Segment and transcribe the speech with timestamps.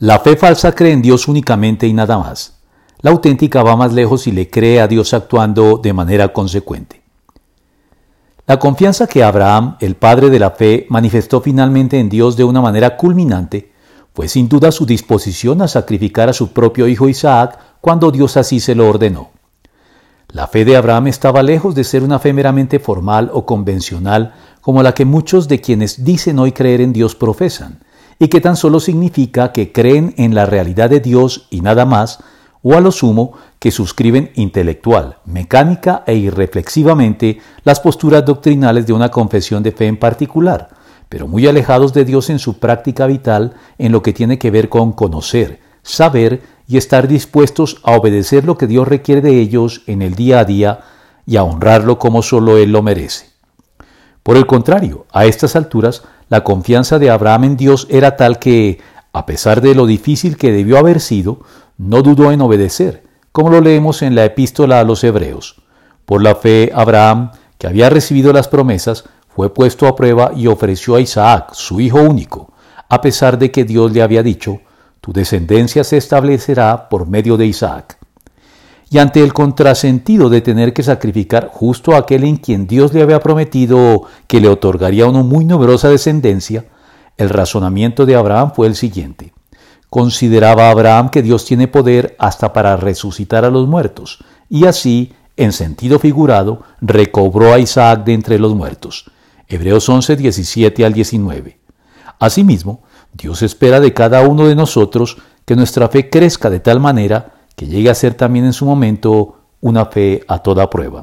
[0.00, 2.60] La fe falsa cree en Dios únicamente y nada más.
[3.00, 7.02] La auténtica va más lejos y le cree a Dios actuando de manera consecuente.
[8.46, 12.60] La confianza que Abraham, el padre de la fe, manifestó finalmente en Dios de una
[12.60, 13.72] manera culminante
[14.14, 18.60] fue sin duda su disposición a sacrificar a su propio hijo Isaac cuando Dios así
[18.60, 19.30] se lo ordenó.
[20.28, 24.82] La fe de Abraham estaba lejos de ser una fe meramente formal o convencional como
[24.84, 27.80] la que muchos de quienes dicen hoy creer en Dios profesan,
[28.18, 32.18] y que tan solo significa que creen en la realidad de Dios y nada más,
[32.62, 39.10] o a lo sumo que suscriben intelectual, mecánica e irreflexivamente las posturas doctrinales de una
[39.10, 40.68] confesión de fe en particular,
[41.08, 44.68] pero muy alejados de Dios en su práctica vital en lo que tiene que ver
[44.68, 50.02] con conocer, saber y estar dispuestos a obedecer lo que Dios requiere de ellos en
[50.02, 50.80] el día a día
[51.26, 53.26] y a honrarlo como solo Él lo merece.
[54.22, 58.80] Por el contrario, a estas alturas, la confianza de Abraham en Dios era tal que,
[59.12, 61.40] a pesar de lo difícil que debió haber sido,
[61.78, 65.62] no dudó en obedecer, como lo leemos en la epístola a los Hebreos.
[66.04, 70.96] Por la fe, Abraham, que había recibido las promesas, fue puesto a prueba y ofreció
[70.96, 72.52] a Isaac, su hijo único,
[72.88, 74.60] a pesar de que Dios le había dicho,
[75.00, 77.97] tu descendencia se establecerá por medio de Isaac.
[78.90, 83.02] Y ante el contrasentido de tener que sacrificar justo a aquel en quien Dios le
[83.02, 86.64] había prometido que le otorgaría una muy numerosa descendencia,
[87.18, 89.34] el razonamiento de Abraham fue el siguiente.
[89.90, 95.52] Consideraba Abraham que Dios tiene poder hasta para resucitar a los muertos, y así, en
[95.52, 99.10] sentido figurado, recobró a Isaac de entre los muertos.
[99.48, 101.58] Hebreos 11, 17 al 19.
[102.18, 107.37] Asimismo, Dios espera de cada uno de nosotros que nuestra fe crezca de tal manera
[107.58, 110.96] que llegue a ser también en su momento una fe a toda prueba.